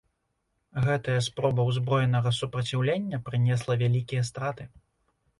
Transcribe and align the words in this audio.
Гэтая 0.85 1.17
спроба 1.25 1.65
ўзброенага 1.67 2.31
супраціўлення 2.37 3.19
прынесла 3.27 3.77
вялікія 3.83 4.23
страты. 4.31 4.67